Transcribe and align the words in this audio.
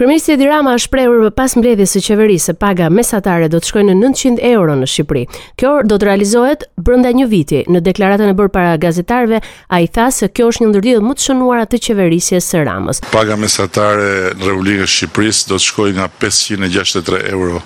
Kryeministri 0.00 0.32
Edi 0.34 0.46
Rama 0.46 0.70
ka 0.72 0.78
shprehur 0.80 1.28
pas 1.36 1.52
mbledhjes 1.56 1.92
së 1.92 2.00
qeverisë 2.06 2.44
se 2.48 2.52
paga 2.56 2.86
mesatare 2.88 3.50
do 3.52 3.58
të 3.60 3.68
shkojë 3.68 3.86
në 3.90 3.94
900 4.02 4.38
euro 4.48 4.74
në 4.80 4.86
Shqipëri. 4.88 5.24
Kjo 5.60 5.72
do 5.84 5.98
të 6.00 6.06
realizohet 6.08 6.62
brenda 6.80 7.10
një 7.12 7.26
viti. 7.28 7.58
Në 7.68 7.82
deklaratën 7.88 8.30
e 8.32 8.36
bërë 8.38 8.48
para 8.54 8.70
gazetarëve, 8.80 9.42
ai 9.68 9.82
tha 9.92 10.06
se 10.10 10.28
kjo 10.32 10.46
është 10.54 10.64
një 10.64 10.68
ndërlidhje 10.70 11.02
më 11.04 11.12
të 11.20 11.24
shënuara 11.26 11.66
të 11.68 11.80
qeverisjes 11.88 12.48
së 12.48 12.62
Ramës. 12.68 13.00
Paga 13.12 13.36
mesatare 13.36 14.30
në 14.40 14.48
Republikën 14.48 14.86
e 14.88 14.94
Shqipërisë 14.94 15.50
do 15.52 15.58
të 15.60 15.68
shkojë 15.68 15.92
nga 15.98 16.06
563 16.22 17.20
euro 17.36 17.60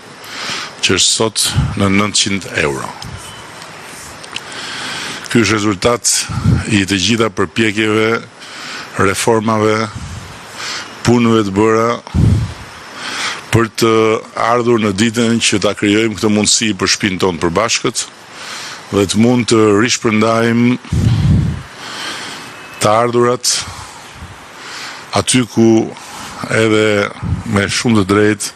që 0.80 0.96
është 0.98 1.10
sot 1.14 1.44
në 1.78 1.92
900 2.00 2.56
euro. 2.66 2.88
Ky 5.30 5.44
është 5.46 5.52
rezultat 5.52 6.10
i 6.74 6.82
të 6.82 6.98
gjitha 7.06 7.30
përpjekjeve, 7.38 8.08
reformave, 9.06 9.84
punëve 11.04 11.40
të 11.44 11.52
bëra 11.52 11.88
për 13.54 13.68
të 13.78 13.90
ardhur 14.50 14.80
në 14.82 14.90
ditën 14.98 15.36
që 15.46 15.60
ta 15.62 15.72
krijojmë 15.78 16.16
këtë 16.18 16.26
mundësi 16.34 16.72
për 16.78 16.90
shpinë 16.90 17.20
tonë 17.22 17.38
përbashkët 17.42 18.00
dhe 18.90 19.04
të 19.12 19.20
mund 19.22 19.46
të 19.52 19.58
rishpërndajmë 19.78 20.74
të 22.82 22.90
ardhurat 22.92 23.52
aty 25.20 25.44
ku 25.54 25.68
edhe 26.62 26.82
me 27.54 27.68
shumë 27.78 28.00
të 28.02 28.06
drejtë 28.10 28.50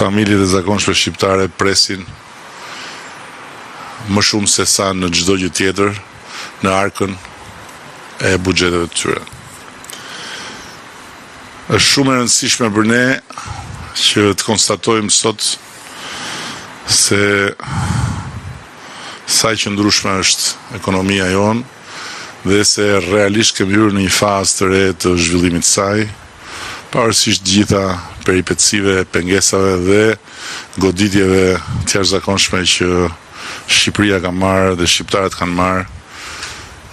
familjet 0.00 0.42
e 0.46 0.50
zakonshme 0.56 0.96
shqiptare 0.98 1.46
presin 1.60 2.02
më 4.10 4.26
shumë 4.26 4.50
se 4.56 4.66
sa 4.74 4.90
në 4.96 5.12
gjithdo 5.14 5.38
gjithë 5.44 5.58
tjetër 5.60 6.02
në 6.66 6.74
arkën 6.82 7.14
e 8.30 8.34
bugjetet 8.42 8.90
të 8.90 9.02
tyre. 9.04 9.22
është 11.78 11.88
shumë 11.94 12.12
e 12.16 12.22
rëndësishme 12.22 12.74
për 12.74 12.88
ne 12.96 13.02
që 14.00 14.22
të 14.38 14.44
konstatojmë 14.46 15.12
sot 15.12 15.42
se 16.90 17.20
saj 19.30 19.54
që 19.62 19.72
ndrushme 19.76 20.14
është 20.22 20.76
ekonomia 20.78 21.28
jonë 21.34 22.50
dhe 22.50 22.60
se 22.64 22.86
realisht 23.10 23.58
kemi 23.58 23.76
hyrë 23.76 23.92
në 23.98 24.06
një 24.06 24.14
fazë 24.16 24.56
të 24.58 24.68
re 24.70 24.80
të 25.04 25.12
zhvillimit 25.20 25.68
saj, 25.68 26.06
parësisht 26.94 27.44
gjitha 27.44 27.82
peripecive, 28.24 29.02
pengesave 29.12 29.76
dhe 29.84 30.02
goditjeve 30.82 31.60
tjerë 31.90 32.10
zakonshme 32.14 32.64
që 32.76 32.90
Shqipëria 33.70 34.20
ka 34.24 34.32
marë 34.34 34.72
dhe 34.80 34.88
Shqiptarët 34.90 35.36
kanë 35.38 35.58
marë 35.60 35.84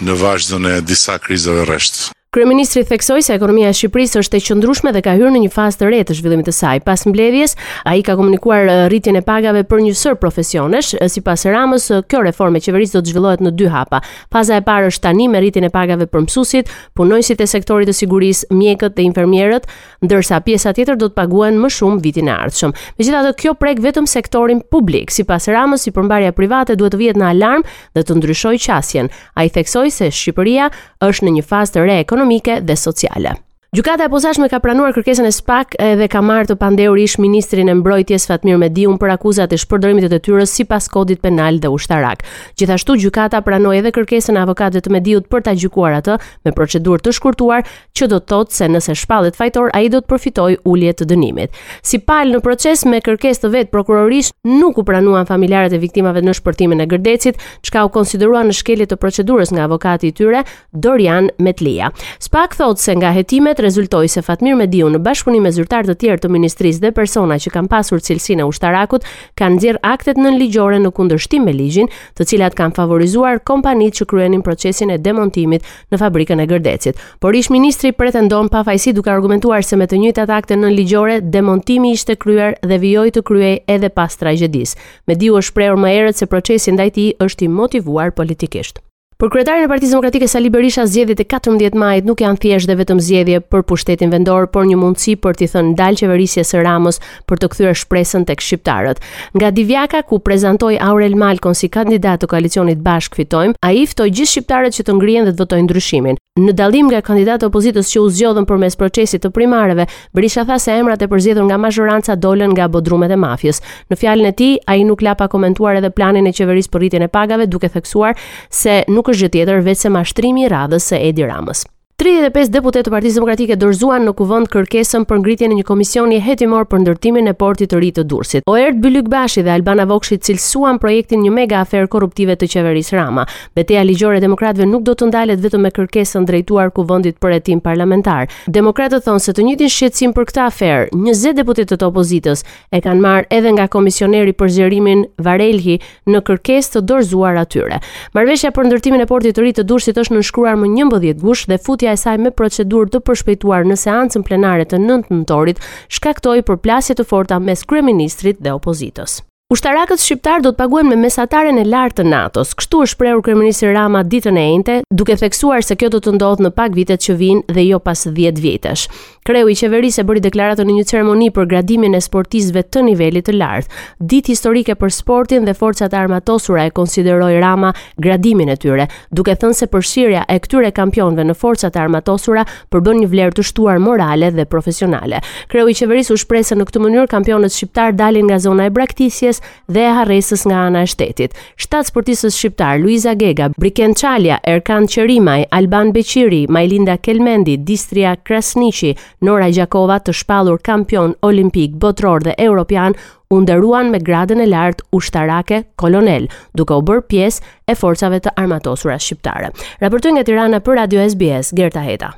në 0.06 0.20
vazhdo 0.22 0.60
në 0.62 0.80
disa 0.90 1.16
krizëve 1.24 1.64
rështë. 1.72 2.12
Kryeministri 2.32 2.84
theksoi 2.84 3.22
se 3.24 3.34
ekonomia 3.38 3.70
e 3.72 3.76
Shqipërisë 3.78 4.20
është 4.20 4.36
e 4.36 4.44
qëndrueshme 4.44 4.92
dhe 4.92 5.00
ka 5.06 5.14
hyrë 5.16 5.30
në 5.32 5.40
një 5.46 5.50
fazë 5.54 5.78
të 5.80 5.88
re 5.94 6.00
të 6.10 6.16
zhvillimit 6.18 6.50
të 6.50 6.54
saj. 6.58 6.80
Pas 6.84 7.00
mbledhjes, 7.08 7.54
ai 7.88 8.02
ka 8.04 8.18
komunikuar 8.20 8.66
rritjen 8.92 9.16
e 9.16 9.22
pagave 9.24 9.62
për 9.64 9.84
një 9.86 9.94
sër 9.96 10.18
profesionesh, 10.20 10.90
sipas 11.08 11.46
Ramës, 11.48 11.86
kjo 12.12 12.24
reformë 12.26 12.60
qeverisë 12.66 12.98
do 12.98 13.02
të 13.06 13.14
zhvillohet 13.14 13.44
në 13.48 13.54
dy 13.62 13.70
hapa. 13.72 14.02
Faza 14.34 14.58
e 14.60 14.64
parë 14.68 14.90
është 14.92 15.06
tani 15.06 15.30
me 15.32 15.40
rritjen 15.40 15.70
e 15.70 15.70
pagave 15.72 16.10
për 16.12 16.26
mësuesit, 16.26 16.74
punonjësit 17.00 17.46
e 17.46 17.48
sektorit 17.48 17.88
të 17.88 17.96
sigurisë, 18.02 18.52
mjekët 18.60 19.00
dhe 19.00 19.08
infermierët, 19.08 19.70
ndërsa 20.04 20.42
pjesa 20.44 20.76
tjetër 20.76 21.00
do 21.00 21.08
të 21.08 21.16
paguhen 21.22 21.56
më 21.64 21.72
shumë 21.78 22.04
vitin 22.04 22.28
e 22.28 22.36
ardhshëm. 22.36 22.76
Megjithatë, 23.00 23.34
kjo 23.40 23.56
prek 23.56 23.80
vetëm 23.88 24.04
sektorin 24.18 24.60
publik. 24.76 25.16
Sipas 25.16 25.48
Ramës, 25.48 25.88
si 25.88 25.96
përmbarja 25.96 26.36
private 26.36 26.76
duhet 26.76 26.92
të 26.98 27.02
vihet 27.06 27.24
në 27.24 27.32
alarm 27.32 27.64
dhe 27.96 28.04
të 28.04 28.20
ndryshojë 28.20 28.62
qasjen. 28.68 29.14
Ai 29.40 29.48
theksoi 29.48 29.88
se 29.92 30.12
Shqipëria 30.12 30.68
është 31.08 31.24
në 31.30 31.36
një 31.40 31.48
fazë 31.48 31.78
të 31.80 31.88
re 31.88 31.98
ekonomike 32.18 32.60
dhe 32.66 32.76
sociale. 32.76 33.47
Gjykata 33.76 34.04
e 34.04 34.08
posaçme 34.08 34.48
ka 34.48 34.62
pranuar 34.64 34.94
kërkesën 34.96 35.28
e 35.28 35.32
SPAK 35.36 35.74
eh, 35.76 35.98
dhe 36.00 36.06
ka 36.08 36.22
marrë 36.24 36.48
të 36.48 36.56
pandehur 36.56 36.96
ish 37.04 37.18
ministrin 37.20 37.68
e 37.68 37.74
mbrojtjes 37.76 38.24
Fatmir 38.30 38.56
Mediun 38.62 38.96
për 38.96 39.12
akuzat 39.18 39.52
e 39.52 39.58
shpërdorimit 39.60 40.06
të 40.08 40.12
detyrës 40.14 40.54
sipas 40.56 40.86
kodit 40.88 41.20
penal 41.20 41.58
dhe 41.60 41.68
ushtarak. 41.76 42.22
Gjithashtu 42.56 42.96
gjykata 43.02 43.42
pranoi 43.44 43.82
edhe 43.82 43.92
kërkesën 43.98 44.40
e 44.40 44.40
avokatëve 44.40 44.86
të 44.86 44.94
Mediut 44.96 45.28
për 45.28 45.44
ta 45.50 45.56
gjykuar 45.60 45.98
atë 45.98 46.16
me 46.48 46.54
procedurë 46.56 47.04
të 47.10 47.16
shkurtuar, 47.18 47.68
që 47.92 48.08
do 48.14 48.22
të 48.24 48.30
thotë 48.32 48.56
se 48.62 48.70
nëse 48.72 48.96
shpallet 49.02 49.36
fajtor 49.36 49.76
ai 49.76 49.92
do 49.92 50.00
të 50.00 50.14
përfitoj 50.14 50.48
ulje 50.64 50.96
të 51.04 51.10
dënimit. 51.12 51.60
Si 51.84 52.00
palë 52.00 52.38
në 52.38 52.42
proces 52.48 52.86
me 52.88 53.04
kërkesë 53.04 53.44
të 53.44 53.52
vet 53.58 53.72
prokurorisht 53.76 54.32
nuk 54.48 54.80
u 54.80 54.88
pranuan 54.88 55.28
familjarët 55.28 55.76
e 55.76 55.82
viktimave 55.84 56.24
në 56.24 56.38
shpërtimin 56.40 56.86
e 56.86 56.88
Gërdecit, 56.96 57.36
çka 57.68 57.84
u 57.84 57.92
konsideruan 57.98 58.48
në 58.48 58.56
shkelje 58.64 58.88
të 58.94 59.02
procedurës 59.04 59.52
nga 59.52 59.68
avokati 59.68 60.14
i 60.16 60.16
tyre 60.16 60.46
Dorian 60.72 61.28
Metlia. 61.38 61.92
SPAK 62.24 62.56
thotë 62.64 62.88
se 62.88 62.96
nga 63.02 63.12
hetimet 63.12 63.57
vet 63.58 63.64
rezultoi 63.66 64.08
se 64.08 64.22
Fatmir 64.22 64.56
Mediu 64.58 64.88
në 64.92 65.00
bashkëpunim 65.04 65.44
me 65.46 65.52
zyrtar 65.54 65.86
të 65.88 65.94
tjerë 66.02 66.22
të 66.24 66.30
ministrisë 66.34 66.82
dhe 66.84 66.92
persona 66.96 67.38
që 67.42 67.52
kanë 67.56 67.70
pasur 67.72 68.00
cilësinë 68.04 68.44
e 68.44 68.48
ushtarakut 68.52 69.06
kanë 69.40 69.56
nxjerr 69.58 69.78
aktet 69.90 70.18
nënligjore 70.20 70.78
ligjore 70.78 70.78
në 70.84 70.92
kundërshtim 70.98 71.44
me 71.48 71.54
ligjin, 71.56 71.88
të 72.18 72.26
cilat 72.30 72.54
kanë 72.58 72.76
favorizuar 72.78 73.40
kompanitë 73.50 73.98
që 74.02 74.06
kryenin 74.12 74.44
procesin 74.46 74.92
e 74.94 74.98
demontimit 74.98 75.66
në 75.92 76.00
fabrikën 76.04 76.40
e 76.44 76.48
Gërdecit. 76.48 76.96
Por 77.20 77.36
ish 77.36 77.50
ministri 77.54 77.92
pretendon 77.92 78.50
pafajsi 78.54 78.94
duke 78.94 79.12
argumentuar 79.12 79.64
se 79.66 79.76
me 79.80 79.86
të 79.88 80.00
njëjtat 80.04 80.30
akte 80.38 80.56
nënligjore, 80.56 80.78
ligjore 80.80 81.22
demontimi 81.38 81.92
ishte 81.98 82.16
kryer 82.16 82.54
dhe 82.62 82.78
vijoi 82.78 83.12
të 83.12 83.24
kryej 83.28 83.56
edhe 83.68 83.90
pas 83.90 84.18
tragjedisë. 84.22 84.78
Mediu 85.08 85.40
është 85.40 85.50
shprehur 85.52 85.80
më 85.82 85.94
herët 85.96 86.22
se 86.22 86.26
procesi 86.30 86.72
ndaj 86.76 86.90
tij 86.96 87.16
është 87.24 87.48
i 87.48 87.48
motivuar 87.60 88.12
politikisht. 88.14 88.84
Për 89.22 89.30
kryetarin 89.34 89.64
e 89.66 89.70
Partisë 89.72 89.96
Demokratike 89.96 90.28
Sali 90.30 90.50
Berisha 90.54 90.84
zgjedhjet 90.86 91.24
e 91.24 91.24
14 91.26 91.78
majit 91.82 92.06
nuk 92.06 92.20
janë 92.22 92.38
thjesht 92.44 92.70
dhe 92.70 92.76
vetëm 92.84 93.00
zgjedhje 93.02 93.40
për 93.50 93.64
pushtetin 93.66 94.14
vendor, 94.14 94.46
por 94.54 94.68
një 94.70 94.78
mundësi 94.78 95.16
për 95.24 95.40
t'i 95.40 95.48
thënë 95.50 95.74
dal 95.80 95.98
qeverisjes 95.98 96.54
së 96.54 96.62
Ramës 96.68 97.02
për 97.30 97.42
të 97.42 97.50
kthyer 97.56 97.80
shpresën 97.82 98.28
tek 98.30 98.46
shqiptarët. 98.46 99.02
Nga 99.34 99.52
Divjaka 99.58 100.04
ku 100.06 100.22
prezantoi 100.22 100.78
Aurel 100.92 101.18
Malkon 101.18 101.58
si 101.58 101.66
kandidat 101.70 102.22
të 102.22 102.30
koalicionit 102.36 102.86
Bashk 102.86 103.18
Fitojmë, 103.18 103.58
ai 103.66 103.88
ftoi 103.90 104.12
gjithë 104.14 104.36
shqiptarët 104.36 104.78
që 104.78 104.86
të 104.86 104.98
ngrihen 105.02 105.26
dhe 105.26 105.34
të 105.34 105.42
votojnë 105.48 105.66
ndryshimin. 105.66 106.17
Në 106.38 106.54
dallim 106.54 106.86
nga 106.92 107.00
kandidatë 107.02 107.48
opozitës 107.50 107.88
që 107.90 108.02
u 108.06 108.10
zgjodhën 108.14 108.46
përmes 108.50 108.76
procesit 108.78 109.24
të 109.24 109.32
primareve, 109.34 109.88
Brisha 110.14 110.44
tha 110.46 110.60
se 110.62 110.76
emrat 110.78 111.02
e 111.02 111.08
përzgjedhur 111.10 111.48
nga 111.50 111.56
mazhoranca 111.58 112.14
dolën 112.22 112.52
nga 112.54 112.68
bodrumet 112.76 113.10
e 113.16 113.18
mafjës. 113.18 113.60
Në 113.90 113.98
fjalën 114.04 114.30
e 114.30 114.34
tij, 114.38 114.54
ai 114.70 114.86
nuk 114.86 115.02
la 115.02 115.16
pa 115.18 115.26
komentuar 115.34 115.80
edhe 115.82 115.90
planin 115.98 116.30
e 116.30 116.34
qeverisë 116.38 116.70
për 116.76 116.84
rritjen 116.84 117.08
e 117.08 117.08
pagave, 117.10 117.48
duke 117.50 117.72
theksuar 117.74 118.14
se 118.54 118.84
nuk 118.94 119.10
është 119.10 119.24
gjë 119.26 119.34
tjetër 119.40 119.66
veçse 119.72 119.90
mashtrimi 119.98 120.46
i 120.46 120.54
radhës 120.54 120.92
së 120.94 121.02
Edi 121.10 121.26
Ramës. 121.26 121.66
35 121.98 122.52
deputet 122.54 122.86
të 122.86 122.92
Partisë 122.94 123.16
Demokratike 123.18 123.56
dorëzuan 123.58 124.04
në 124.06 124.12
kuvend 124.20 124.46
kërkesën 124.54 125.06
për 125.10 125.18
ngritjen 125.24 125.50
e 125.50 125.56
një 125.58 125.64
komisioni 125.66 126.18
hetimor 126.22 126.68
për 126.70 126.84
ndërtimin 126.84 127.26
e 127.26 127.32
portit 127.34 127.72
të 127.72 127.80
ri 127.82 127.88
të 127.96 128.04
Durrësit. 128.12 128.44
Oert 128.46 128.84
Bashi 129.10 129.42
dhe 129.42 129.50
Albana 129.50 129.84
Vokshi 129.90 130.20
cilësuan 130.22 130.78
projektin 130.80 131.24
një 131.26 131.32
mega 131.34 131.62
afer 131.66 131.88
korruptive 131.90 132.36
të 132.38 132.46
qeverisë 132.54 132.96
Rama. 133.00 133.24
Beteja 133.58 133.82
ligjore 133.84 134.18
e 134.18 134.22
demokratëve 134.28 134.68
nuk 134.70 134.84
do 134.86 134.94
të 134.94 135.08
ndalet 135.10 135.40
vetëm 135.42 135.62
me 135.66 135.72
kërkesën 135.74 136.24
drejtuar 136.30 136.70
kuvendit 136.70 137.18
për 137.18 137.34
hetim 137.40 137.64
parlamentar. 137.66 138.30
Demokratët 138.46 139.02
thonë 139.08 139.20
se 139.26 139.34
të 139.34 139.48
njëjtin 139.48 139.74
shqetësim 139.78 140.14
për 140.14 140.28
këtë 140.30 140.42
afer, 140.46 140.88
20 140.94 141.34
deputet 141.42 141.72
të, 141.74 141.80
të 141.82 141.90
opozitës 141.90 142.46
e 142.70 142.78
kanë 142.78 143.02
marë 143.08 143.28
edhe 143.40 143.56
nga 143.58 143.66
komisioneri 143.68 144.38
për 144.38 144.54
zgjerimin 144.60 145.04
Varelhi 145.26 145.80
në 146.06 146.22
kërkesë 146.30 146.78
të 146.78 146.86
dorëzuar 146.94 147.42
atyre. 147.42 147.82
Marrëveshja 148.14 148.54
për 148.54 148.70
ndërtimin 148.70 149.02
e 149.02 149.10
portit 149.10 149.34
të 149.34 149.48
ri 149.48 149.56
të 149.58 149.66
Durrësit 149.66 149.98
është 149.98 150.20
nënshkruar 150.20 150.62
më 150.62 150.70
11 150.86 151.24
gusht 151.26 151.50
dhe 151.50 151.58
futi 151.58 151.87
përgjigjja 151.88 151.94
e 151.94 152.02
saj 152.02 152.18
me 152.22 152.32
procedurë 152.40 152.92
të 152.96 153.02
përshpejtuar 153.10 153.68
në 153.70 153.78
seancën 153.84 154.26
plenare 154.28 154.66
të 154.74 154.80
9 154.80 155.12
nëntorit 155.14 155.62
shkaktoi 156.00 156.44
përplasje 156.52 156.98
të 157.00 157.08
forta 157.14 157.40
mes 157.48 157.64
kryeministrit 157.72 158.40
dhe 158.44 158.56
opozitës. 158.60 159.22
Ushtarakët 159.48 160.02
shqiptar 160.04 160.42
do 160.44 160.50
të 160.52 160.58
paguajnë 160.60 160.90
me 160.92 160.96
mesatarën 161.06 161.56
e 161.56 161.64
lartë 161.72 162.02
të 162.02 162.06
NATO-s. 162.12 162.50
Kështu 162.60 162.80
është 162.84 162.94
shprehur 162.98 163.22
kryeministri 163.24 163.70
Rama 163.72 164.02
ditën 164.04 164.36
e 164.36 164.42
enjte, 164.58 164.74
duke 164.92 165.16
theksuar 165.16 165.64
se 165.64 165.78
kjo 165.80 165.88
do 165.94 166.02
të 166.04 166.12
ndodhë 166.18 166.44
në 166.44 166.50
pak 166.58 166.74
vitet 166.76 167.06
që 167.06 167.14
vijnë 167.22 167.56
dhe 167.56 167.64
jo 167.64 167.78
pas 167.80 168.02
10 168.12 168.42
vjetësh. 168.44 168.84
Kreu 169.28 169.48
i 169.52 169.56
qeverisë 169.60 170.04
bëri 170.08 170.22
deklaratën 170.26 170.68
në 170.68 170.76
një 170.76 170.84
ceremoni 170.90 171.30
për 171.36 171.48
gradimin 171.54 171.96
e 171.96 172.02
sportistëve 172.04 172.66
të 172.76 172.84
nivelit 172.90 173.28
të 173.28 173.38
lartë. 173.38 173.80
Ditë 174.04 174.34
historike 174.34 174.76
për 174.82 174.92
sportin 174.98 175.48
dhe 175.48 175.56
forcat 175.60 175.96
e 175.96 176.00
armatosura 176.02 176.68
e 176.68 176.74
konsideroi 176.76 177.40
Rama 177.44 177.72
gradimin 178.04 178.52
e 178.52 178.58
tyre, 178.60 178.90
duke 179.16 179.32
thënë 179.36 179.56
se 179.62 179.70
përshirja 179.72 180.26
e 180.28 180.40
këtyre 180.44 180.74
kampionëve 180.80 181.24
në 181.32 181.38
forcat 181.40 181.80
e 181.80 181.84
armatosura 181.86 182.44
përbën 182.76 183.00
një 183.00 183.08
vlerë 183.16 183.36
të 183.40 183.48
shtuar 183.54 183.80
morale 183.80 184.28
dhe 184.36 184.44
profesionale. 184.52 185.24
Kreu 185.48 185.72
i 185.72 185.78
qeverisë 185.80 186.14
u 186.16 186.22
shpresë 186.26 186.60
në 186.60 186.68
këtë 186.72 186.84
mënyrë 186.88 187.12
kampionët 187.16 187.56
shqiptar 187.56 187.96
dalin 187.96 188.28
nga 188.28 188.44
zona 188.48 188.68
e 188.68 188.76
braktisjes 188.80 189.37
dhe 189.74 189.84
e 189.86 189.92
harresës 189.98 190.44
nga 190.50 190.62
ana 190.68 190.82
e 190.86 190.90
shtetit. 190.94 191.36
Shtat 191.64 191.90
sportistës 191.90 192.38
shqiptar 192.38 192.78
Luiza 192.82 193.14
Gega, 193.22 193.50
Briken 193.60 193.96
Çalia, 193.98 194.40
Erkan 194.54 194.88
Qerimaj, 194.88 195.46
Alban 195.60 195.94
Beqiri, 195.96 196.44
Majlinda 196.48 196.98
Kelmendi, 196.98 197.58
Distria 197.70 198.16
Krasniqi, 198.18 198.96
Nora 199.30 199.50
Gjakova 199.58 200.00
të 200.08 200.16
shpallur 200.22 200.62
kampion 200.66 201.16
olimpik 201.30 201.78
botror 201.84 202.26
dhe 202.26 202.36
europian 202.48 202.96
u 203.32 203.42
ndëruan 203.44 203.90
me 203.92 204.00
gradën 204.08 204.40
e 204.40 204.48
lartë 204.48 204.86
ushtarake 204.98 205.62
kolonel, 205.82 206.30
duke 206.56 206.78
u 206.80 206.86
bërë 206.92 207.08
pjesë 207.12 207.46
e 207.68 207.76
forcave 207.76 208.22
të 208.24 208.36
armatosura 208.44 209.00
shqiptare. 209.00 209.52
Raportoi 209.84 210.16
nga 210.16 210.24
Tirana 210.28 210.64
për 210.64 210.82
Radio 210.84 211.10
SBS 211.10 211.52
Gerta 211.60 211.84
Heta. 211.90 212.16